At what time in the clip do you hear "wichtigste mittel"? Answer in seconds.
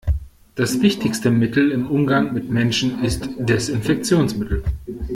0.81-1.69